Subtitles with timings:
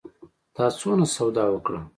[0.55, 1.79] تا څونه سودا وکړه؟